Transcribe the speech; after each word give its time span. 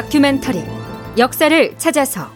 다큐멘터리 0.00 0.64
역사를 1.18 1.74
찾아서. 1.76 2.30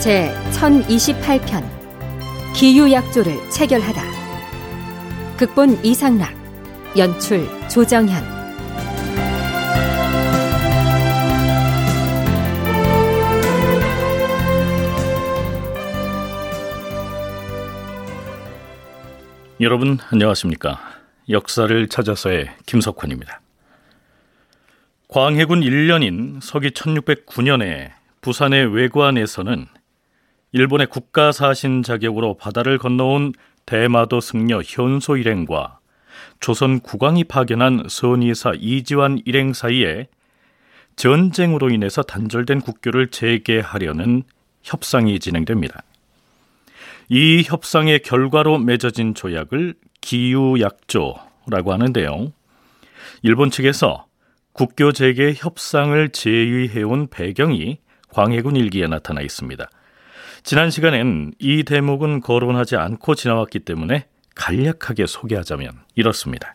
제 0.00 0.34
1028편 0.50 1.64
기유약조를 2.56 3.48
체결하다 3.50 4.02
극본 5.36 5.84
이상락 5.84 6.34
연출 6.96 7.46
조정현 7.68 8.39
여러분 19.62 19.98
안녕하십니까? 20.10 20.80
역사를 21.28 21.86
찾아서의 21.86 22.48
김석환입니다. 22.64 23.42
광해군 25.08 25.60
1년인 25.60 26.40
서기 26.40 26.70
1609년에 26.70 27.90
부산의 28.22 28.74
외관에서는 28.74 29.66
일본의 30.52 30.86
국가사신 30.86 31.82
자격으로 31.82 32.38
바다를 32.38 32.78
건너온 32.78 33.34
대마도 33.66 34.22
승려 34.22 34.62
현소 34.64 35.18
일행과 35.18 35.78
조선 36.40 36.80
국왕이 36.80 37.24
파견한 37.24 37.84
선의사 37.90 38.52
이지환 38.58 39.20
일행 39.26 39.52
사이에 39.52 40.08
전쟁으로 40.96 41.68
인해서 41.68 42.02
단절된 42.02 42.62
국교를 42.62 43.08
재개하려는 43.08 44.22
협상이 44.62 45.18
진행됩니다. 45.18 45.82
이 47.12 47.42
협상의 47.44 47.98
결과로 48.02 48.58
맺어진 48.58 49.14
조약을 49.14 49.74
기유약조라고 50.00 51.72
하는데요. 51.72 52.32
일본 53.22 53.50
측에서 53.50 54.06
국교 54.52 54.92
재개 54.92 55.34
협상을 55.36 56.08
제의해온 56.10 57.08
배경이 57.08 57.78
광해군 58.10 58.54
일기에 58.54 58.86
나타나 58.86 59.22
있습니다. 59.22 59.68
지난 60.44 60.70
시간엔 60.70 61.32
이 61.40 61.64
대목은 61.64 62.20
거론하지 62.20 62.76
않고 62.76 63.16
지나왔기 63.16 63.58
때문에 63.60 64.06
간략하게 64.36 65.06
소개하자면 65.06 65.72
이렇습니다. 65.96 66.54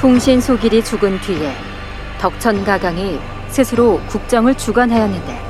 풍신소길이 0.00 0.82
죽은 0.82 1.20
뒤에 1.20 1.52
덕천가강이 2.18 3.35
스스로 3.56 3.98
국정을 4.08 4.54
주관하였는데 4.54 5.40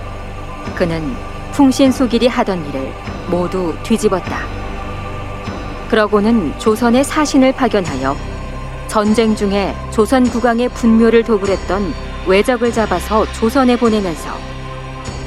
그는 0.77 1.17
풍신수길이 1.51 2.29
하던 2.29 2.65
일을 2.69 2.93
모두 3.29 3.75
뒤집었다. 3.83 4.47
그러고는 5.91 6.57
조선의 6.57 7.03
사신을 7.03 7.51
파견하여 7.51 8.17
전쟁 8.87 9.35
중에 9.35 9.75
조선 9.91 10.23
국왕의 10.23 10.69
분묘를 10.69 11.25
도굴했던 11.25 11.93
외적을 12.29 12.73
잡아서 12.73 13.27
조선에 13.33 13.77
보내면서 13.77 14.31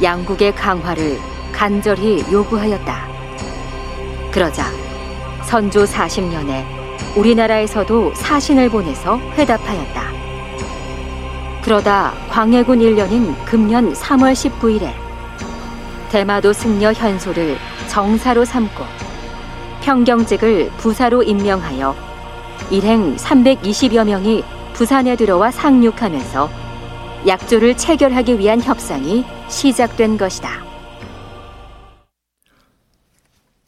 양국의 0.01 0.55
강화를 0.55 1.19
간절히 1.51 2.23
요구하였다. 2.31 3.07
그러자 4.31 4.67
선조 5.43 5.83
40년에 5.83 6.63
우리나라에서도 7.17 8.13
사신을 8.15 8.69
보내서 8.69 9.19
회답하였다. 9.35 10.18
그러다 11.63 12.13
광해군 12.29 12.79
1년인 12.79 13.45
금년 13.45 13.93
3월 13.93 14.33
19일에 14.33 14.93
대마도 16.09 16.53
승려 16.53 16.91
현소를 16.93 17.57
정사로 17.87 18.45
삼고 18.45 18.83
평경직을 19.81 20.69
부사로 20.77 21.23
임명하여 21.23 21.95
일행 22.71 23.15
320여 23.15 24.05
명이 24.05 24.43
부산에 24.73 25.15
들어와 25.15 25.51
상륙하면서 25.51 26.49
약조를 27.27 27.75
체결하기 27.75 28.39
위한 28.39 28.61
협상이 28.61 29.25
시작된 29.49 30.17
것이다. 30.17 30.63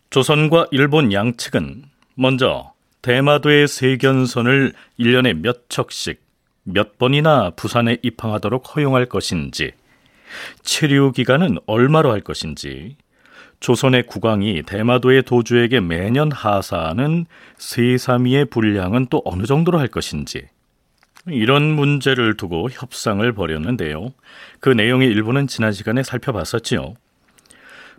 조선과 0.10 0.68
일본 0.72 1.12
양측은 1.12 1.84
먼저 2.16 2.74
대마도의 3.02 3.68
세견선을 3.68 4.74
1년에 5.00 5.34
몇 5.34 5.70
척씩 5.70 6.22
몇 6.64 6.98
번이나 6.98 7.52
부산에 7.52 7.98
입항하도록 8.02 8.76
허용할 8.76 9.06
것인지, 9.08 9.72
체류 10.64 11.12
기간은 11.12 11.58
얼마로 11.66 12.12
할 12.12 12.22
것인지, 12.22 12.98
조선의 13.60 14.08
국왕이 14.08 14.64
대마도의 14.64 15.24
도주에게 15.24 15.82
매년 15.82 16.32
하사하는 16.32 17.26
세사미의 17.58 18.46
분량은 18.46 19.08
또 19.10 19.22
어느 19.26 19.44
정도로 19.44 19.80
할 19.80 19.88
것인지, 19.88 20.48
이런 21.28 21.64
문제를 21.64 22.36
두고 22.38 22.70
협상을 22.72 23.32
벌였는데요. 23.34 24.12
그 24.60 24.70
내용의 24.70 25.10
일부는 25.10 25.48
지난 25.48 25.72
시간에 25.72 26.02
살펴봤었지요. 26.02 26.96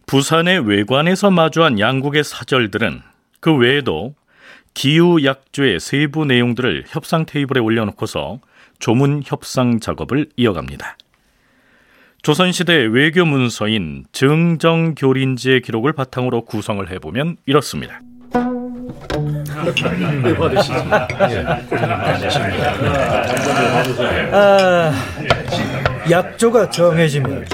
부산의 0.06 0.66
외관에서 0.68 1.30
마주한 1.30 1.78
양국의 1.78 2.24
사절들은 2.24 3.02
그 3.38 3.54
외에도 3.54 4.14
기후 4.74 5.24
약조의 5.24 5.78
세부 5.78 6.24
내용들을 6.24 6.84
협상 6.88 7.26
테이블에 7.26 7.60
올려놓고서 7.60 8.40
조문 8.82 9.22
협상 9.24 9.78
작업을 9.78 10.28
이어갑니다. 10.36 10.96
조선시대 12.22 12.88
외교 12.90 13.24
문서인 13.24 14.04
증정교린지의 14.10 15.62
기록을 15.62 15.92
바탕으로 15.92 16.44
구성을 16.44 16.90
해보면 16.90 17.36
이렇습니다. 17.46 18.00
아, 24.32 24.92
약조가 26.10 26.70
정해지면 26.70 27.46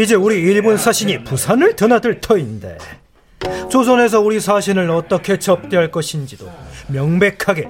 이제 0.00 0.16
우리 0.16 0.40
일본 0.40 0.76
사신이 0.76 1.22
부산을 1.22 1.76
드나들 1.76 2.20
터인데 2.20 2.76
조선에서 3.70 4.20
우리 4.20 4.40
사신을 4.40 4.90
어떻게 4.90 5.38
접대할 5.38 5.92
것인지도 5.92 6.50
명백하게 6.88 7.68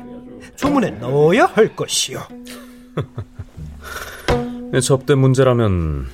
조문에 0.56 0.92
넣어야 0.92 1.44
할 1.44 1.76
것이요. 1.76 2.26
접대 4.82 5.14
문제라면 5.14 6.06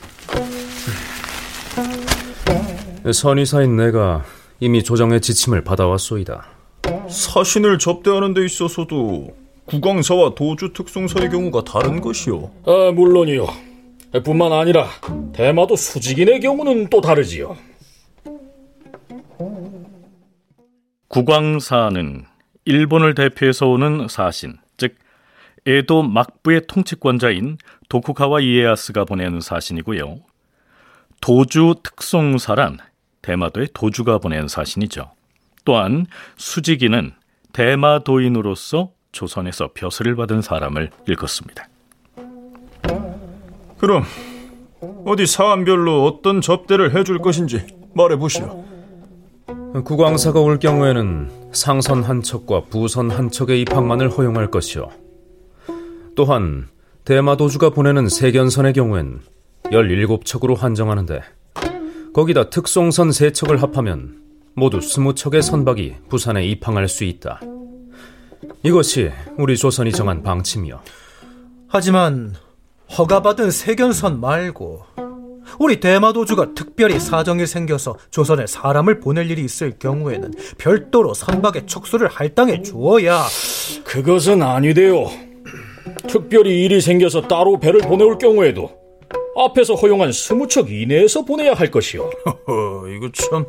선의사인 3.12 3.76
내가 3.76 4.24
이미 4.60 4.82
조정의 4.82 5.20
지침을 5.20 5.64
받아왔소이다. 5.64 6.46
사신을 7.08 7.78
접대하는 7.78 8.34
데 8.34 8.44
있어서도 8.44 9.34
국왕사와 9.66 10.34
도주 10.34 10.72
특송사의 10.72 11.30
경우가 11.30 11.64
다른 11.64 12.00
것이요. 12.00 12.50
아, 12.66 12.92
물론이요. 12.92 13.46
뿐만 14.24 14.52
아니라 14.52 14.88
대마도 15.32 15.76
수직인의 15.76 16.40
경우는 16.40 16.90
또 16.90 17.00
다르지요. 17.00 17.56
국왕사는 21.08 22.24
일본을 22.64 23.14
대표해서 23.14 23.68
오는 23.68 24.06
사신, 24.08 24.54
에도 25.66 26.02
막부의 26.02 26.62
통치권자인 26.66 27.58
도쿠가와 27.88 28.40
이에야스가 28.40 29.04
보낸 29.04 29.40
사신이고요. 29.40 30.16
도주 31.20 31.76
특송사란 31.84 32.78
대마도의 33.22 33.68
도주가 33.72 34.18
보낸 34.18 34.48
사신이죠. 34.48 35.12
또한 35.64 36.06
수지기는 36.36 37.12
대마도인으로서 37.52 38.90
조선에서 39.12 39.70
벼슬을 39.74 40.16
받은 40.16 40.42
사람을 40.42 40.90
읽었습니다. 41.08 41.68
그럼 43.78 44.04
어디 45.04 45.26
사안별로 45.26 46.04
어떤 46.04 46.40
접대를 46.40 46.96
해줄 46.96 47.18
것인지 47.18 47.66
말해보시오. 47.94 48.64
국왕사가 49.84 50.40
올 50.40 50.58
경우에는 50.58 51.50
상선 51.52 52.02
한 52.02 52.22
척과 52.22 52.64
부선 52.64 53.10
한 53.10 53.30
척의 53.30 53.60
입항만을 53.62 54.10
허용할 54.10 54.50
것이요. 54.50 55.01
또한 56.14 56.68
대마도주가 57.04 57.70
보내는 57.70 58.08
세견선의 58.08 58.74
경우엔 58.74 59.20
17척으로 59.64 60.56
한정하는데 60.56 61.20
거기다 62.12 62.50
특송선 62.50 63.10
3척을 63.10 63.58
합하면 63.58 64.20
모두 64.54 64.78
20척의 64.78 65.40
선박이 65.42 65.94
부산에 66.08 66.46
입항할 66.46 66.88
수 66.88 67.04
있다. 67.04 67.40
이것이 68.62 69.10
우리 69.38 69.56
조선이 69.56 69.92
정한 69.92 70.22
방침이요. 70.22 70.80
하지만 71.68 72.34
허가받은 72.98 73.50
세견선 73.50 74.20
말고 74.20 74.84
우리 75.58 75.80
대마도주가 75.80 76.54
특별히 76.54 77.00
사정이 77.00 77.46
생겨서 77.46 77.96
조선에 78.10 78.46
사람을 78.46 79.00
보낼 79.00 79.30
일이 79.30 79.42
있을 79.44 79.78
경우에는 79.78 80.32
별도로 80.58 81.14
선박의 81.14 81.66
척수를 81.66 82.08
할당해 82.08 82.62
주어야 82.62 83.22
그것은 83.84 84.42
아니되요. 84.42 85.31
특별히 86.08 86.64
일이 86.64 86.80
생겨서 86.80 87.22
따로 87.22 87.58
배를 87.58 87.80
보내올 87.80 88.18
경우에도 88.18 88.70
앞에서 89.36 89.74
허용한 89.74 90.12
스무 90.12 90.46
척 90.46 90.70
이내에서 90.70 91.24
보내야 91.24 91.54
할 91.54 91.70
것이요. 91.70 92.02
어, 92.02 92.86
이거 92.88 93.08
참 93.12 93.46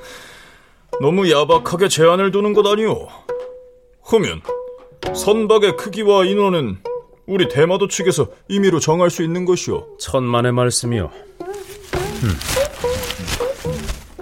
너무 1.01 1.30
야박하게 1.30 1.88
제한을 1.88 2.31
두는 2.31 2.53
것 2.53 2.65
아니오. 2.65 3.07
하면 4.03 4.41
선박의 5.13 5.77
크기와 5.77 6.25
인원은 6.25 6.77
우리 7.25 7.47
대마도 7.47 7.88
측에서 7.88 8.27
임의로 8.50 8.80
정할 8.80 9.09
수 9.09 9.24
있는 9.24 9.45
것이오. 9.45 9.97
천만의 9.97 10.51
말씀이요. 10.51 11.09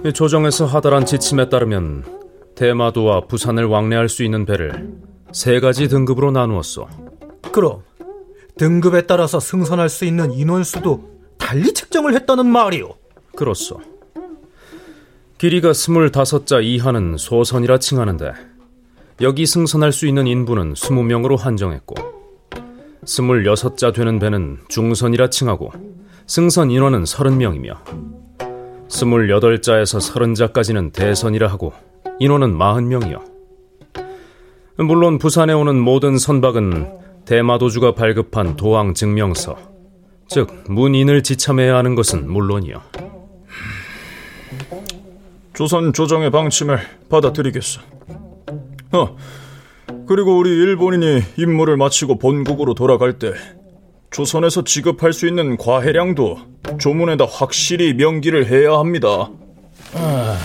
음. 0.04 0.12
조정에서 0.12 0.66
하달한 0.66 1.06
지침에 1.06 1.48
따르면 1.48 2.04
대마도와 2.54 3.22
부산을 3.26 3.64
왕래할 3.66 4.08
수 4.08 4.24
있는 4.24 4.44
배를 4.44 4.90
세 5.32 5.60
가지 5.60 5.88
등급으로 5.88 6.30
나누었소. 6.32 6.86
그럼 7.52 7.82
등급에 8.56 9.06
따라서 9.06 9.40
승선할 9.40 9.88
수 9.88 10.04
있는 10.04 10.32
인원수도 10.32 11.10
달리 11.38 11.72
책정을 11.72 12.14
했다는 12.14 12.46
말이오. 12.46 12.94
그렇소. 13.36 13.80
길이가 15.38 15.72
스물다섯 15.72 16.46
자 16.46 16.60
이하는 16.60 17.16
소선이라 17.16 17.78
칭하는데 17.78 18.32
여기 19.20 19.44
승선할 19.44 19.92
수 19.92 20.06
있는 20.06 20.26
인부는 20.26 20.74
스무 20.76 21.02
명으로 21.02 21.36
한정했고 21.36 21.96
스물여섯 23.04 23.76
자 23.76 23.90
되는 23.90 24.20
배는 24.20 24.58
중선이라 24.68 25.30
칭하고 25.30 25.72
승선 26.26 26.70
인원은 26.70 27.04
서른 27.06 27.38
명이며 27.38 27.74
스물여덟 28.88 29.62
자에서 29.62 29.98
서른 29.98 30.34
자까지는 30.34 30.92
대선이라 30.92 31.48
하고 31.48 31.72
인원은 32.20 32.56
마흔 32.56 32.88
명이요. 32.88 33.24
물론 34.76 35.18
부산에 35.18 35.52
오는 35.52 35.76
모든 35.76 36.18
선박은 36.18 37.01
대마도주가 37.24 37.94
발급한 37.94 38.56
도항 38.56 38.94
증명서, 38.94 39.56
즉 40.28 40.64
문인을 40.68 41.22
지참해야 41.22 41.76
하는 41.76 41.94
것은 41.94 42.30
물론이요. 42.30 42.80
조선 45.54 45.92
조정의 45.92 46.30
방침을 46.30 46.78
받아들이겠어. 47.08 47.80
어, 48.92 49.16
그리고 50.06 50.36
우리 50.36 50.50
일본인이 50.50 51.22
임무를 51.36 51.76
마치고 51.76 52.18
본국으로 52.18 52.74
돌아갈 52.74 53.18
때 53.18 53.32
조선에서 54.10 54.64
지급할 54.64 55.12
수 55.12 55.26
있는 55.26 55.56
과해량도 55.56 56.38
조문에다 56.78 57.24
확실히 57.24 57.94
명기를 57.94 58.46
해야 58.46 58.78
합니다. 58.78 59.30
아, 59.94 60.38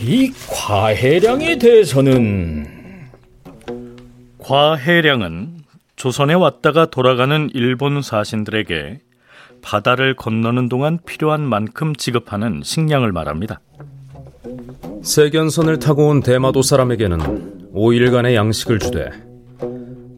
이 0.00 0.32
과해량에 0.48 1.58
대해서는 1.58 2.66
과해량은 4.38 5.53
조선에 6.04 6.34
왔다가 6.34 6.84
돌아가는 6.84 7.48
일본 7.54 8.02
사신들에게 8.02 9.00
바다를 9.62 10.14
건너는 10.14 10.68
동안 10.68 10.98
필요한 11.06 11.40
만큼 11.40 11.96
지급하는 11.96 12.60
식량을 12.62 13.10
말합니다. 13.10 13.62
세견선을 15.02 15.78
타고 15.78 16.08
온 16.08 16.20
대마도 16.20 16.60
사람에게는 16.60 17.72
5일간의 17.72 18.34
양식을 18.34 18.80
주되 18.80 19.08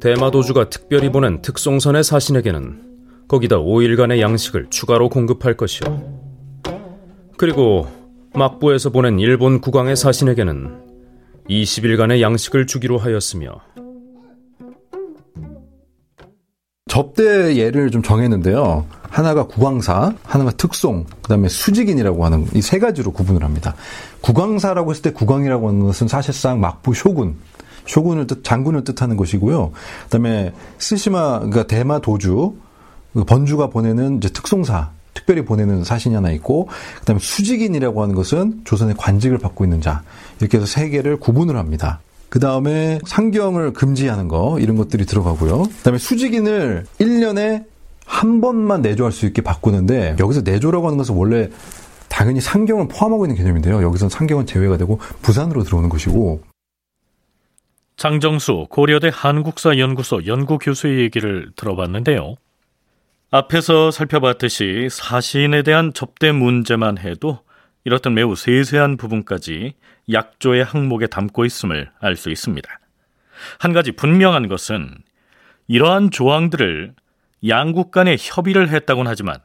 대마도주가 0.00 0.70
특별히 0.70 1.08
보낸 1.08 1.40
특송선의 1.40 2.02
사신에게는 2.02 3.26
거기다 3.28 3.58
5일간의 3.58 4.18
양식을 4.18 4.66
추가로 4.70 5.08
공급할 5.08 5.54
것이요. 5.54 6.02
그리고 7.36 7.86
막부에서 8.34 8.90
보낸 8.90 9.20
일본 9.20 9.60
국왕의 9.60 9.94
사신에게는 9.94 10.82
20일간의 11.48 12.22
양식을 12.22 12.66
주기로 12.66 12.98
하였으며 12.98 13.60
접대 16.96 17.56
예를 17.56 17.90
좀 17.90 18.02
정했는데요. 18.02 18.87
하나가 19.02 19.46
국왕사, 19.46 20.14
하나가 20.22 20.50
특송, 20.50 21.04
그다음에 21.20 21.46
수직인이라고 21.46 22.25
하는 22.25 22.46
이 22.54 22.62
세 22.62 22.78
가지로 22.78 23.12
구분을 23.12 23.44
합니다. 23.44 23.75
국왕사라고 24.22 24.93
했을 24.93 25.02
때 25.02 25.12
국왕이라고 25.12 25.69
하는 25.69 25.81
것은 25.84 26.08
사실상 26.08 26.58
막부 26.58 26.94
쇼군, 26.94 27.37
쇼군을 27.84 28.26
뜻 28.26 28.43
장군을 28.43 28.84
뜻하는 28.84 29.19
것이고요. 29.19 29.72
그다음에 30.04 30.54
스시마 30.78 31.40
그러니까 31.40 31.66
대마 31.66 31.98
도주 31.98 32.54
그 33.12 33.25
번주가 33.25 33.69
보내는 33.69 34.16
이제 34.16 34.31
특송사 34.31 34.93
특별히 35.12 35.44
보내는 35.44 35.84
사신이 35.84 36.14
하나 36.14 36.31
있고 36.31 36.70
그다음에 37.00 37.20
수직인이라고 37.20 38.02
하는 38.02 38.14
것은 38.14 38.62
조선의 38.64 38.94
관직을 38.96 39.37
받고 39.37 39.64
있는 39.64 39.82
자 39.82 40.02
이렇게 40.40 40.56
해서 40.56 40.66
세 40.66 40.88
개를 40.88 41.19
구분을 41.20 41.58
합니다. 41.58 42.00
그 42.28 42.40
다음에 42.40 42.99
상경을 43.06 43.73
금지하는 43.73 44.28
거 44.28 44.58
이런 44.61 44.76
것들이 44.76 45.06
들어가고요. 45.06 45.62
그 45.62 45.82
다음에 45.82 45.99
수직인을 45.99 46.84
1년에 46.99 47.64
한 48.05 48.40
번만 48.40 48.82
내조할 48.82 49.12
수 49.12 49.26
있게 49.26 49.43
바꾸는데 49.43 50.17
여기서 50.19 50.43
내조라고 50.43 50.87
하는 50.87 50.99
것은 50.99 51.14
원래 51.14 51.49
당연히 52.08 52.40
상경을 52.40 52.88
포함하고 52.88 53.26
있는 53.26 53.37
개념인데요. 53.37 53.82
여기서 53.82 54.08
상경은 54.08 54.46
제외가 54.46 54.76
되고 54.76 54.99
부산으로 55.23 55.64
들어오는 55.64 55.88
것이고 55.88 56.43
장정수 57.96 58.67
고려대 58.70 59.11
한국사 59.12 59.79
연구소 59.79 60.26
연구교수의 60.26 61.00
얘기를 61.00 61.50
들어봤는데요. 61.56 62.37
앞에서 63.31 63.90
살펴봤듯이 63.90 64.88
사신에 64.90 65.62
대한 65.62 65.93
접대 65.93 66.31
문제만 66.31 66.99
해도 66.99 67.40
이렇듯 67.86 68.10
매우 68.10 68.34
세세한 68.34 68.96
부분까지 68.96 69.74
약조의 70.10 70.64
항목에 70.64 71.06
담고 71.06 71.44
있음을 71.44 71.88
알 72.00 72.16
수 72.16 72.30
있습니다. 72.30 72.68
한 73.60 73.72
가지 73.72 73.92
분명한 73.92 74.48
것은 74.48 74.92
이러한 75.68 76.10
조항들을 76.10 76.94
양국 77.46 77.92
간에 77.92 78.16
협의를 78.18 78.70
했다곤 78.70 79.06
하지만 79.06 79.38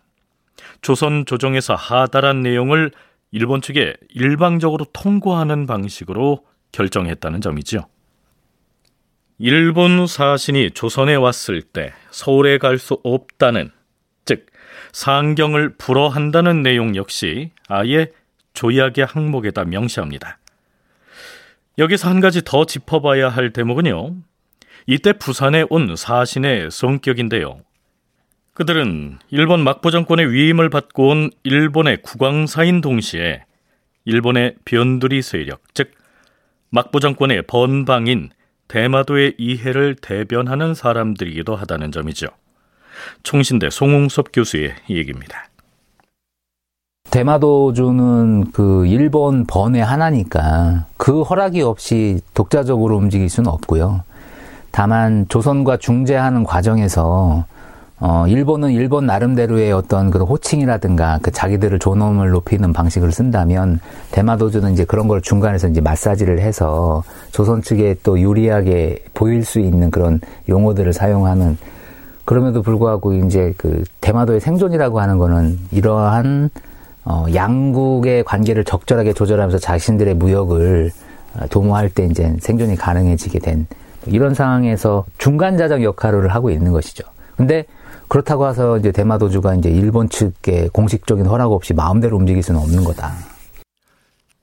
조선 0.82 1.28
조정에서 1.28 1.76
하달한 1.76 2.42
내용을 2.42 2.90
일본 3.30 3.62
측에 3.62 3.94
일방적으로 4.10 4.86
통고하는 4.92 5.68
방식으로 5.68 6.44
결정했다는 6.72 7.42
점이지요. 7.42 7.82
일본 9.38 10.08
사신이 10.08 10.72
조선에 10.72 11.14
왔을 11.14 11.62
때 11.62 11.94
서울에 12.10 12.58
갈 12.58 12.80
수 12.80 13.00
없다는 13.04 13.70
즉 14.26 14.48
상경을 14.94 15.76
불허한다는 15.78 16.64
내용 16.64 16.96
역시 16.96 17.52
아예 17.68 18.12
조약의 18.62 19.06
항목에다 19.06 19.66
명시합니다. 19.66 20.38
여기서 21.80 22.10
한 22.10 22.20
가지 22.20 22.44
더 22.46 22.66
짚어봐야 22.66 23.30
할 23.30 23.54
대목은요. 23.54 24.18
이때 24.86 25.14
부산에 25.14 25.66
온 25.72 25.96
사신의 25.96 26.70
성격인데요. 26.70 27.62
그들은 28.54 29.18
일본 29.32 29.64
막부 29.64 29.90
정권의 29.90 30.32
위임을 30.32 30.70
받고 30.70 31.08
온 31.08 31.32
일본의 31.42 32.04
국왕사인 32.04 32.82
동시에 32.82 33.46
일본의 34.06 34.58
변두리 34.64 35.24
세력, 35.24 35.64
즉 35.74 35.94
막부 36.70 37.00
정권의 37.00 37.44
번방인 37.48 38.30
대마도의 38.68 39.36
이해를 39.40 39.96
대변하는 39.96 40.76
사람들이기도 40.76 41.56
하다는 41.56 41.92
점이죠. 41.92 42.28
총신대 43.24 43.72
송웅섭 43.72 44.28
교수의 44.32 44.76
얘기입니다. 44.88 45.51
대마도주는 47.12 48.52
그 48.54 48.86
일본 48.88 49.46
번의 49.46 49.84
하나니까 49.84 50.86
그 50.96 51.22
허락이 51.22 51.62
없이 51.62 52.22
독자적으로 52.34 52.96
움직일 52.96 53.30
수는 53.30 53.52
없고요. 53.52 54.02
다만 54.72 55.26
조선과 55.28 55.78
중재하는 55.78 56.46
과정에서 56.46 57.44
어, 58.00 58.26
일본은 58.28 58.72
일본 58.72 59.06
나름대로의 59.06 59.74
어떤 59.74 60.10
그런 60.10 60.26
호칭이라든가 60.26 61.20
그 61.22 61.30
자기들을 61.30 61.78
존엄을 61.78 62.32
높이는 62.32 62.74
방식을 62.74 63.12
쓴다면 63.12 63.80
대마도주는 64.12 64.72
이제 64.72 64.86
그런 64.86 65.08
걸 65.08 65.22
중간에서 65.22 65.68
이제 65.68 65.82
마사지를 65.82 66.40
해서 66.40 67.04
조선 67.32 67.62
측에 67.62 67.98
또 68.02 68.20
유리하게 68.20 69.04
보일 69.14 69.44
수 69.44 69.60
있는 69.60 69.92
그런 69.92 70.20
용어들을 70.50 70.94
사용하는 70.94 71.58
그럼에도 72.26 72.62
불구하고 72.64 73.14
이제 73.14 73.54
그 73.58 73.84
대마도의 74.00 74.40
생존이라고 74.40 75.00
하는 75.00 75.18
거는 75.18 75.60
이러한 75.72 76.50
어, 77.04 77.26
양국의 77.34 78.24
관계를 78.24 78.64
적절하게 78.64 79.14
조절하면서 79.14 79.58
자신들의 79.58 80.16
무역을 80.16 80.92
어, 81.36 81.48
도모할 81.48 81.90
때 81.90 82.06
이제 82.06 82.36
생존이 82.40 82.76
가능해지게 82.76 83.40
된 83.40 83.68
이런 84.08 84.34
상황에서 84.34 85.06
중간자적 85.18 85.84
역할을 85.84 86.30
하고 86.30 86.50
있는 86.50 86.72
것이죠. 86.72 87.04
근데 87.38 87.66
그렇다고 88.08 88.48
해서 88.48 88.78
이제 88.78 88.92
대마도주가 88.92 89.56
이제 89.56 89.70
일본 89.70 90.10
측의 90.10 90.70
공식적인 90.74 91.26
허락 91.26 91.54
없이 91.54 91.74
마음대로 91.74 92.18
움직일 92.18 92.44
수는 92.44 92.60
없는 92.60 92.84
거다. 92.84 93.14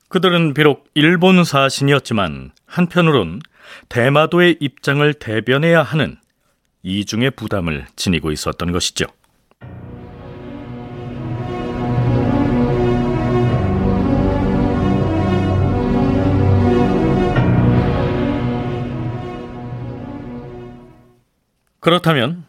그들은 0.09 0.55
비록 0.55 0.87
일본 0.95 1.45
사신이었지만 1.45 2.53
한편으론 2.65 3.41
대마도의 3.91 4.57
입장을 4.61 5.13
대변해야 5.15 5.83
하는 5.83 6.17
이중의 6.83 7.33
부담을 7.33 7.85
지니고 7.95 8.33
있었던 8.33 8.73
것이죠. 8.73 9.05
그렇다면 21.81 22.45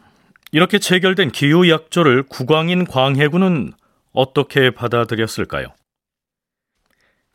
이렇게 0.52 0.78
체결된 0.78 1.30
기후약조를 1.30 2.24
국왕인 2.24 2.84
광해군은 2.86 3.72
어떻게 4.12 4.70
받아들였을까요? 4.70 5.68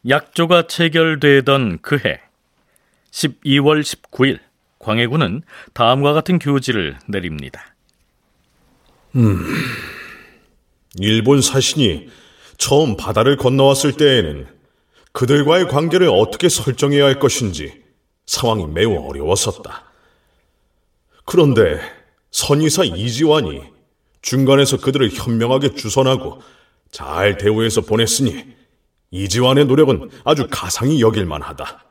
약조가 0.07 0.67
체결되던 0.67 1.79
그해 1.81 2.21
12월 3.11 3.81
19일 3.81 4.39
광해군은 4.79 5.41
다음과 5.73 6.13
같은 6.13 6.37
교지를 6.37 6.97
내립니다. 7.07 7.73
일본 10.99 11.41
사신이 11.41 12.09
처음 12.57 12.97
바다를 12.97 13.37
건너왔을 13.37 13.93
때에는 13.93 14.47
그들과의 15.13 15.69
관계를 15.69 16.09
어떻게 16.09 16.49
설정해야 16.49 17.05
할 17.05 17.19
것인지 17.19 17.81
상황이 18.25 18.65
매우 18.67 18.95
어려웠었다. 19.09 19.85
그런데 21.25 21.79
선의사 22.31 22.83
이지환이 22.83 23.63
중간에서 24.21 24.77
그들을 24.77 25.09
현명하게 25.09 25.75
주선하고 25.75 26.41
잘 26.91 27.37
대우해서 27.37 27.81
보냈으니 27.81 28.55
이지환의 29.11 29.65
노력은 29.65 30.09
아주 30.23 30.47
가상히 30.49 31.01
여길만 31.01 31.41
하다. 31.41 31.85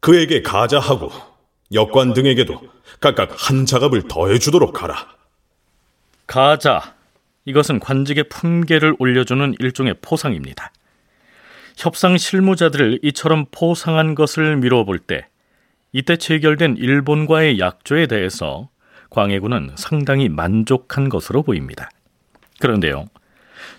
그에게 0.00 0.42
가자하고 0.42 1.10
역관 1.72 2.14
등에게도 2.14 2.60
각각 3.00 3.34
한 3.36 3.66
자갑을 3.66 4.08
더해주도록 4.08 4.82
하라. 4.82 5.08
가자. 6.26 6.94
이것은 7.44 7.80
관직의 7.80 8.24
품계를 8.28 8.96
올려주는 8.98 9.54
일종의 9.58 9.96
포상입니다. 10.02 10.72
협상 11.76 12.18
실무자들을 12.18 13.00
이처럼 13.02 13.46
포상한 13.50 14.14
것을 14.14 14.56
미뤄볼 14.56 14.98
때 14.98 15.26
이때 15.92 16.16
체결된 16.16 16.76
일본과의 16.76 17.58
약조에 17.58 18.06
대해서 18.06 18.68
광해군은 19.10 19.72
상당히 19.76 20.28
만족한 20.28 21.08
것으로 21.08 21.42
보입니다. 21.42 21.90
그런데요, 22.60 23.06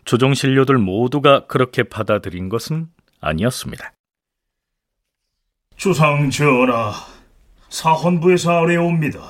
조정 0.03 0.33
신료들 0.33 0.77
모두가 0.77 1.45
그렇게 1.47 1.83
받아들인 1.83 2.49
것은 2.49 2.87
아니었습니다. 3.21 3.93
주상 5.77 6.29
전하, 6.29 6.93
사헌부에서 7.69 8.51
아뢰옵니다. 8.51 9.21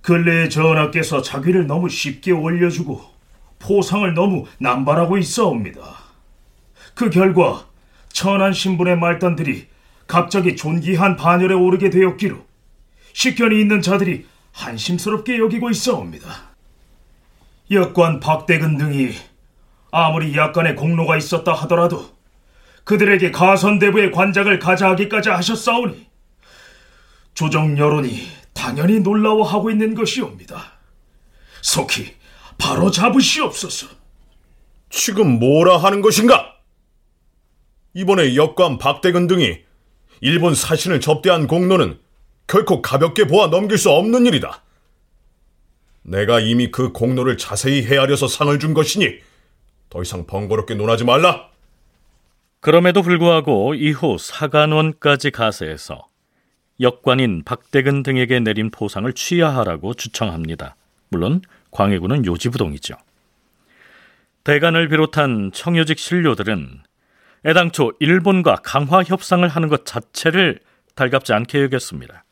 근래에 0.00 0.48
전하께서 0.48 1.22
자기를 1.22 1.66
너무 1.66 1.88
쉽게 1.88 2.32
올려주고 2.32 3.00
포상을 3.58 4.12
너무 4.14 4.46
남발하고 4.58 5.18
있어옵니다. 5.18 5.80
그 6.94 7.10
결과 7.10 7.66
천한 8.08 8.52
신분의 8.52 8.98
말단들이 8.98 9.71
갑자기 10.12 10.56
존귀한 10.56 11.16
반열에 11.16 11.54
오르게 11.54 11.88
되었기로 11.88 12.36
식견이 13.14 13.58
있는 13.58 13.80
자들이 13.80 14.26
한심스럽게 14.52 15.38
여기고 15.38 15.70
있어옵니다. 15.70 16.28
역관 17.70 18.20
박대근 18.20 18.76
등이 18.76 19.14
아무리 19.90 20.36
약간의 20.36 20.76
공로가 20.76 21.16
있었다 21.16 21.54
하더라도 21.54 22.14
그들에게 22.84 23.30
가선대부의 23.30 24.12
관장을 24.12 24.58
가자하기까지 24.58 25.30
하셨사오니 25.30 26.06
조정 27.32 27.78
여론이 27.78 28.20
당연히 28.52 29.00
놀라워하고 29.00 29.70
있는 29.70 29.94
것이옵니다. 29.94 30.72
속히 31.62 32.14
바로 32.58 32.90
잡으시옵소서. 32.90 33.86
지금 34.90 35.38
뭐라 35.38 35.78
하는 35.78 36.02
것인가? 36.02 36.52
이번에 37.94 38.36
역관 38.36 38.76
박대근 38.76 39.26
등이 39.26 39.71
일본 40.22 40.54
사신을 40.54 41.00
접대한 41.00 41.48
공로는 41.48 41.98
결코 42.46 42.80
가볍게 42.80 43.26
보아 43.26 43.50
넘길 43.50 43.76
수 43.76 43.90
없는 43.90 44.24
일이다. 44.24 44.62
내가 46.02 46.38
이미 46.38 46.70
그 46.70 46.92
공로를 46.92 47.36
자세히 47.36 47.84
헤아려서 47.84 48.28
상을 48.28 48.56
준 48.60 48.72
것이니 48.72 49.18
더 49.90 50.00
이상 50.00 50.24
번거롭게 50.26 50.74
논하지 50.74 51.04
말라. 51.04 51.48
그럼에도 52.60 53.02
불구하고 53.02 53.74
이후 53.74 54.16
사간원까지 54.16 55.32
가세해서 55.32 56.06
역관인 56.80 57.42
박대근 57.44 58.04
등에게 58.04 58.38
내린 58.38 58.70
포상을 58.70 59.12
취하하라고 59.12 59.94
주청합니다. 59.94 60.76
물론 61.08 61.42
광해군은 61.72 62.26
요지부동이죠. 62.26 62.94
대간을 64.44 64.88
비롯한 64.88 65.50
청요직 65.52 65.98
신료들은 65.98 66.82
애당초 67.44 67.92
일본과 67.98 68.56
강화 68.62 69.02
협상을 69.02 69.46
하는 69.46 69.68
것 69.68 69.84
자체를 69.84 70.60
달갑지 70.94 71.32
않게 71.32 71.62
여겼습니다. 71.64 72.24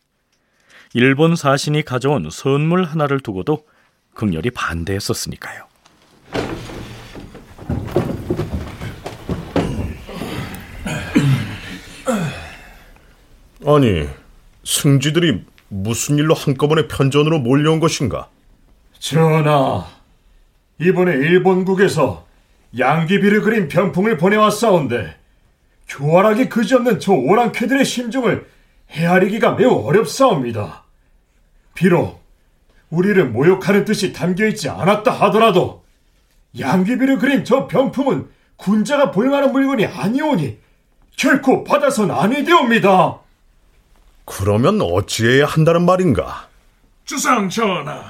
일본 0.94 1.36
사신이 1.36 1.82
가져온 1.82 2.28
선물 2.30 2.84
하나를 2.84 3.20
두고도 3.20 3.66
극렬히 4.14 4.50
반대했었으니까요. 4.50 5.68
아니, 13.66 14.08
승지들이 14.64 15.44
무슨 15.68 16.18
일로 16.18 16.34
한꺼번에 16.34 16.88
편전으로 16.88 17.40
몰려온 17.40 17.78
것인가? 17.78 18.28
전하, 18.98 19.86
이번에 20.78 21.12
일본국에서 21.12 22.26
양귀비를 22.78 23.42
그린 23.42 23.68
병풍을 23.68 24.16
보내왔사온데 24.16 25.16
교활하게 25.88 26.48
그지없는 26.48 27.00
저 27.00 27.12
오랑캐들의 27.12 27.84
심중을 27.84 28.46
헤아리기가 28.90 29.52
매우 29.52 29.86
어렵사옵니다. 29.86 30.84
비록 31.74 32.22
우리를 32.90 33.28
모욕하는 33.28 33.84
뜻이 33.84 34.12
담겨있지 34.12 34.68
않았다 34.68 35.10
하더라도 35.10 35.84
양귀비를 36.58 37.18
그린 37.18 37.44
저 37.44 37.66
병품은 37.66 38.28
군자가 38.56 39.10
볼만한 39.10 39.52
물건이 39.52 39.86
아니오니 39.86 40.58
결코 41.16 41.64
받아선 41.64 42.10
아니 42.10 42.44
되옵니다. 42.44 43.18
그러면 44.24 44.80
어찌해야 44.80 45.46
한다는 45.46 45.84
말인가? 45.84 46.48
주상 47.04 47.48
전하, 47.48 48.04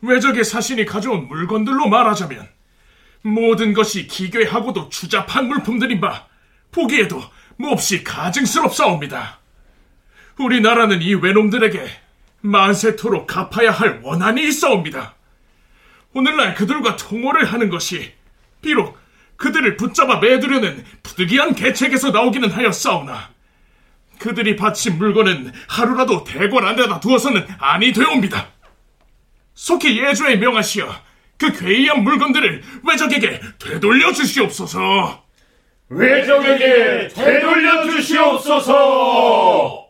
외적의 0.00 0.44
사신이 0.44 0.84
가져온 0.84 1.28
물건들로 1.28 1.88
말하자면 1.88 2.48
모든 3.22 3.72
것이 3.72 4.06
기괴하고도 4.06 4.88
추잡한 4.88 5.48
물품들인 5.48 6.00
바 6.00 6.26
보기에도 6.70 7.22
몹시 7.56 8.04
가증스럽사옵니다. 8.04 9.38
우리나라는 10.38 11.02
이 11.02 11.14
외놈들에게 11.14 11.88
만세토록 12.40 13.26
갚아야 13.26 13.70
할 13.70 14.00
원한이 14.02 14.46
있어옵니다. 14.46 15.14
오늘날 16.14 16.54
그들과 16.54 16.96
통호를 16.96 17.44
하는 17.44 17.68
것이 17.68 18.12
비록 18.62 18.96
그들을 19.36 19.76
붙잡아 19.76 20.18
매두려는 20.20 20.84
부득이한 21.02 21.54
계책에서 21.54 22.10
나오기는 22.10 22.50
하였사오나 22.50 23.30
그들이 24.18 24.56
바친 24.56 24.98
물건은 24.98 25.52
하루라도 25.68 26.24
대궐 26.24 26.64
안에다 26.64 27.00
두어서는 27.00 27.46
아니 27.58 27.92
되옵니다. 27.92 28.48
속히 29.54 30.00
예조에 30.00 30.36
명하시어 30.36 31.07
그 31.38 31.52
괴이한 31.52 32.02
물건들을 32.02 32.62
외적에게 32.86 33.40
되돌려 33.58 34.12
주시옵소서. 34.12 35.24
외적에게 35.88 37.08
되돌려 37.08 37.88
주시옵소서. 37.90 39.86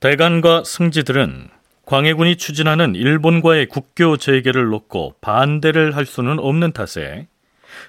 대간과 0.00 0.64
승지들은 0.64 1.48
광해군이 1.86 2.36
추진하는 2.36 2.94
일본과의 2.94 3.66
국교 3.66 4.16
재개를 4.16 4.66
놓고 4.66 5.14
반대를 5.20 5.94
할 5.96 6.04
수는 6.04 6.38
없는 6.40 6.72
탓에 6.72 7.28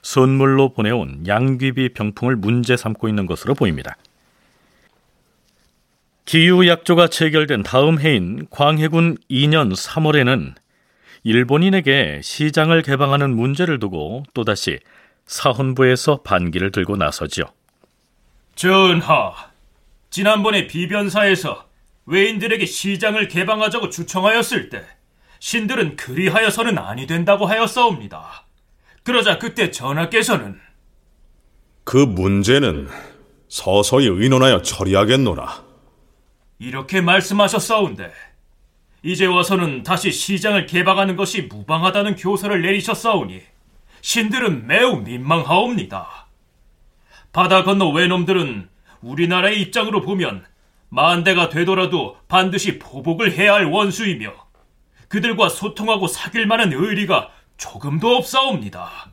선물로 0.04 0.74
보내온 0.74 1.26
양귀비 1.28 1.94
병풍을 1.94 2.36
문제 2.36 2.78
삼고 2.78 3.10
있는 3.10 3.26
것으로 3.26 3.56
보입니다. 3.56 3.98
기후약조가 6.26 7.08
체결된 7.08 7.64
다음 7.64 8.00
해인 8.00 8.48
광해군 8.50 9.18
2년 9.30 9.74
3월에는 9.76 10.54
일본인에게 11.28 12.22
시장을 12.24 12.84
개방하는 12.84 13.36
문제를 13.36 13.80
두고 13.80 14.24
또다시 14.34 14.80
사헌부에서 15.26 16.22
반기를 16.22 16.72
들고 16.72 16.96
나서지요. 16.96 17.44
전하, 18.56 19.34
지난번에 20.10 20.68
비변사에서 20.68 21.66
외인들에게 22.06 22.66
시장을 22.66 23.28
개방하자고 23.28 23.90
주청하였을 23.90 24.70
때 24.70 24.86
신들은 25.40 25.98
그리하여서는 25.98 26.78
아니 26.78 27.06
된다고 27.06 27.46
하였사옵니다. 27.46 28.46
그러자 29.04 29.38
그때 29.38 29.70
전하께서는 29.70 30.58
그 31.84 31.98
문제는 31.98 32.88
서서히 33.50 34.08
의논하여 34.08 34.62
처리하겠노라. 34.62 35.66
이렇게 36.60 37.02
말씀하셨사온데 37.02 38.14
이제 39.04 39.26
와서는 39.26 39.84
다시 39.84 40.12
시장을 40.12 40.66
개방하는 40.66 41.16
것이 41.16 41.44
무방하다는 41.44 42.16
교서를 42.16 42.62
내리셨사오니 42.62 43.42
신들은 44.02 44.68
매우 44.68 44.98
민망하옵니다. 45.02 46.28
바다 47.32 47.64
건너 47.64 47.90
외놈들은 47.90 48.70
우리나라의 49.02 49.62
입장으로 49.62 50.02
보면 50.02 50.46
만대가 50.90 51.50
되더라도 51.50 52.18
반드시 52.28 52.80
보복을 52.80 53.34
해야 53.34 53.54
할 53.54 53.66
원수이며 53.66 54.34
그들과 55.08 55.50
소통하고 55.50 56.08
사귈 56.08 56.48
만한 56.48 56.74
의리가 56.74 57.30
조금도 57.58 58.16
없사옵니다. 58.16 59.12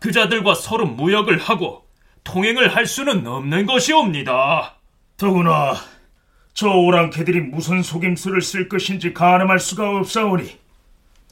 그자들과 0.00 0.54
서로 0.54 0.86
무역을 0.86 1.38
하고 1.38 1.86
통행을 2.24 2.74
할 2.74 2.86
수는 2.86 3.26
없는 3.26 3.66
것이옵니다. 3.66 4.76
더구나 5.16 5.76
저 6.58 6.70
오랑캐들이 6.70 7.42
무슨 7.42 7.84
속임수를 7.84 8.42
쓸 8.42 8.68
것인지 8.68 9.14
가늠할 9.14 9.60
수가 9.60 9.90
없사오니 9.98 10.58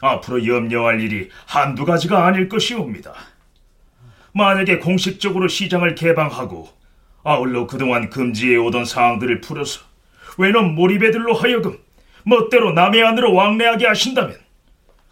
앞으로 0.00 0.47
염려할 0.47 1.00
일이 1.00 1.30
한두 1.47 1.85
가지가 1.85 2.25
아닐 2.25 2.49
것이옵니다. 2.49 3.12
만약에 4.33 4.78
공식적으로 4.78 5.49
시장을 5.49 5.97
개방하고 5.97 6.68
아울러 7.25 7.66
그동안 7.66 8.09
금지해 8.09 8.54
오던 8.54 8.85
사항들을 8.85 9.40
풀어서 9.40 9.80
외놈 10.38 10.76
몰입애들로 10.76 11.35
하여금 11.35 11.76
멋대로 12.23 12.71
남의 12.71 13.02
안으로 13.02 13.35
왕래하게 13.35 13.85
하신다면 13.85 14.37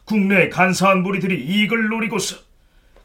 국내의 0.04 0.48
간사한 0.48 1.02
무리들이 1.02 1.44
이익을 1.44 1.88
노리고서 1.88 2.36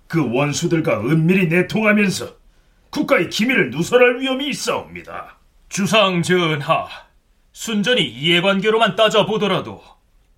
그 0.07 0.31
원수들과 0.31 0.99
은밀히 0.99 1.47
내통하면서 1.47 2.35
국가의 2.91 3.31
기밀을 3.31 3.71
누설할 3.71 4.19
위험이 4.19 4.49
있사옵니다. 4.49 5.38
주상 5.69 6.23
전하, 6.23 6.87
순전히 7.51 8.03
이해관계로만 8.03 8.95
따져보더라도 8.95 9.83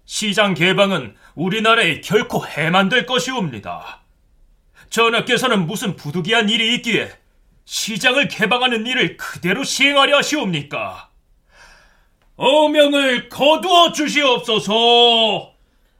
시장 0.05 0.53
개방은 0.53 1.15
우리나라에 1.35 2.01
결코 2.01 2.45
해만 2.45 2.89
될 2.89 3.05
것이옵니다. 3.05 4.01
전하께서는 4.89 5.65
무슨 5.65 5.95
부득이한 5.95 6.49
일이 6.49 6.75
있기에 6.75 7.13
시장을 7.63 8.27
개방하는 8.27 8.85
일을 8.85 9.15
그대로 9.15 9.63
시행하려 9.63 10.17
하시옵니까? 10.17 11.09
어명을 12.35 13.29
거두어 13.29 13.93
주시옵소서. 13.93 15.53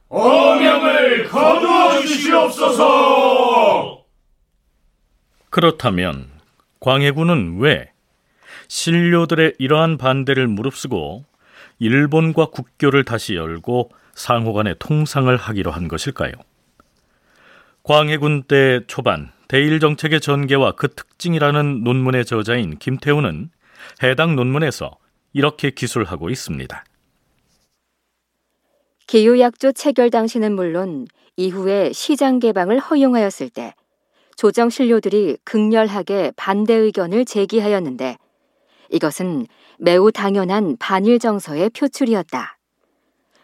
어명을 0.08 1.28
거두어 1.28 2.02
주시옵소서. 2.02 4.04
그렇다면 5.48 6.30
광해군은 6.80 7.60
왜 7.60 7.91
신료들의 8.72 9.56
이러한 9.58 9.98
반대를 9.98 10.48
무릅쓰고 10.48 11.26
일본과 11.78 12.46
국교를 12.46 13.04
다시 13.04 13.34
열고 13.34 13.90
상호 14.14 14.54
간의 14.54 14.76
통상을 14.78 15.36
하기로 15.36 15.70
한 15.70 15.88
것일까요? 15.88 16.32
광해군 17.82 18.44
때 18.44 18.80
초반 18.86 19.30
대일 19.46 19.78
정책의 19.78 20.22
전개와 20.22 20.72
그 20.72 20.88
특징이라는 20.88 21.84
논문의 21.84 22.24
저자인 22.24 22.78
김태우는 22.78 23.50
해당 24.02 24.36
논문에서 24.36 24.96
이렇게 25.34 25.68
기술하고 25.68 26.30
있습니다. 26.30 26.84
기후약조 29.06 29.72
체결 29.72 30.08
당시는 30.08 30.54
물론 30.54 31.06
이후에 31.36 31.92
시장 31.92 32.38
개방을 32.38 32.78
허용하였을 32.78 33.50
때 33.50 33.74
조정 34.36 34.70
신료들이 34.70 35.36
극렬하게 35.44 36.32
반대 36.36 36.72
의견을 36.72 37.26
제기하였는데 37.26 38.16
이것은 38.92 39.46
매우 39.78 40.12
당연한 40.12 40.76
반일 40.78 41.18
정서의 41.18 41.70
표출이었다. 41.70 42.58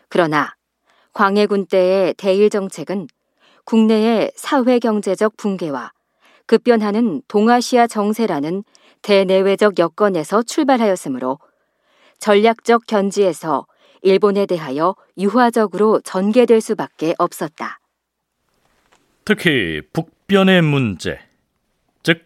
그러나 0.08 0.54
광해군 1.14 1.66
때의 1.66 2.14
대일 2.14 2.50
정책은 2.50 3.08
국내의 3.64 4.30
사회 4.36 4.78
경제적 4.78 5.36
붕괴와 5.36 5.92
급변하는 6.46 7.22
동아시아 7.28 7.86
정세라는 7.86 8.62
대내외적 9.02 9.78
여건에서 9.78 10.42
출발하였으므로 10.42 11.38
전략적 12.18 12.86
견지에서 12.86 13.66
일본에 14.02 14.46
대하여 14.46 14.94
유화적으로 15.16 16.00
전개될 16.00 16.60
수밖에 16.60 17.14
없었다. 17.18 17.80
특히 19.24 19.82
북변의 19.92 20.62
문제, 20.62 21.18
즉 22.02 22.24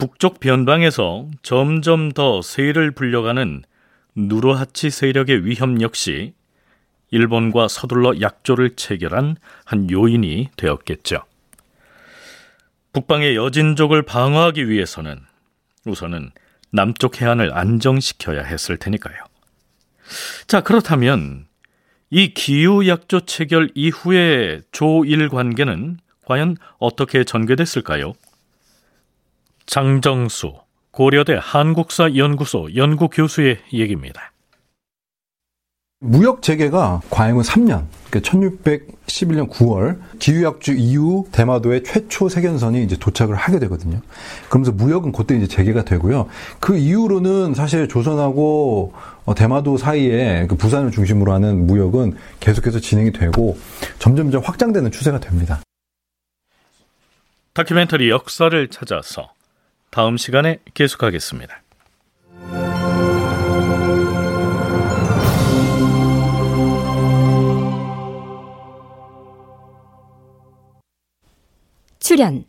북쪽 0.00 0.40
변방에서 0.40 1.28
점점 1.42 2.10
더 2.10 2.40
세를 2.40 2.90
불려가는 2.92 3.62
누르하치 4.16 4.88
세력의 4.88 5.44
위험 5.44 5.82
역시 5.82 6.32
일본과 7.10 7.68
서둘러 7.68 8.18
약조를 8.18 8.76
체결한 8.76 9.36
한 9.66 9.90
요인이 9.90 10.48
되었겠죠. 10.56 11.22
북방의 12.94 13.36
여진족을 13.36 14.00
방어하기 14.02 14.70
위해서는 14.70 15.20
우선은 15.84 16.30
남쪽 16.70 17.20
해안을 17.20 17.52
안정시켜야 17.52 18.42
했을 18.42 18.78
테니까요. 18.78 19.16
자, 20.46 20.62
그렇다면 20.62 21.46
이 22.08 22.32
기후 22.32 22.88
약조 22.88 23.26
체결 23.26 23.70
이후의 23.74 24.62
조일 24.72 25.28
관계는 25.28 25.98
과연 26.24 26.56
어떻게 26.78 27.22
전개됐을까요? 27.22 28.14
장정수 29.70 30.54
고려대 30.90 31.38
한국사 31.40 32.16
연구소 32.16 32.74
연구교수의 32.74 33.58
얘기입니다. 33.72 34.32
무역 36.00 36.42
재개가 36.42 37.02
과행은 37.08 37.42
3년, 37.42 37.84
그러니까 38.10 38.18
1611년 38.18 39.48
9월 39.48 40.00
기후약주 40.18 40.72
이후 40.72 41.24
대마도의 41.30 41.84
최초 41.84 42.28
세견선이 42.28 42.82
이제 42.82 42.96
도착을 42.96 43.36
하게 43.36 43.60
되거든요. 43.60 44.00
그러면서 44.48 44.72
무역은 44.72 45.12
그때 45.12 45.36
이제 45.36 45.46
재개가 45.46 45.84
되고요. 45.84 46.26
그 46.58 46.76
이후로는 46.76 47.54
사실 47.54 47.86
조선하고 47.86 48.92
어, 49.24 49.34
대마도 49.36 49.76
사이에 49.76 50.48
그 50.48 50.56
부산을 50.56 50.90
중심으로 50.90 51.32
하는 51.32 51.68
무역은 51.68 52.16
계속해서 52.40 52.80
진행이 52.80 53.12
되고 53.12 53.56
점점점 54.00 54.42
확장되는 54.42 54.90
추세가 54.90 55.20
됩니다. 55.20 55.60
다큐멘터리 57.52 58.10
역사를 58.10 58.68
찾아서 58.68 59.30
다음 59.90 60.16
시간에 60.16 60.60
계속하겠습니다. 60.74 61.62
출연 71.98 72.44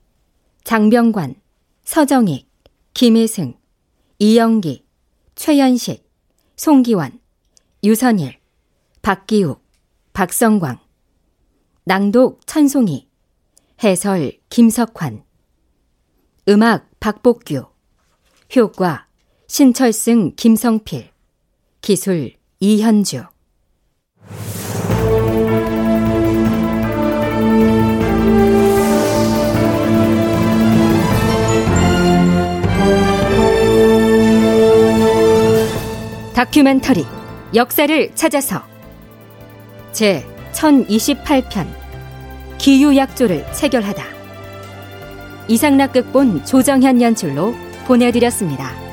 장병관, 0.64 1.36
서정익, 1.84 2.48
김혜승, 2.94 3.56
이영기, 4.20 4.86
최연식, 5.34 6.08
송기환, 6.58 7.20
유선일, 7.84 8.40
박기욱, 9.02 9.64
박성광 10.14 10.78
낭독 11.86 12.46
천송이 12.46 13.08
해설 13.84 14.34
김석환 14.50 15.24
음악 16.48 16.91
박복규 17.02 17.66
효과 18.56 19.08
신철승 19.48 20.36
김성필 20.36 21.10
기술 21.82 22.34
이현주. 22.60 23.24
다큐멘터리 36.36 37.04
역사를 37.56 38.16
찾아서. 38.16 38.62
제 39.92 40.24
1028편 40.54 41.66
기유약조를 42.60 43.52
체결하다 43.54 44.21
이상락 45.52 45.92
극본 45.92 46.46
조정현 46.46 47.02
연출로 47.02 47.54
보내드렸습니다. 47.86 48.91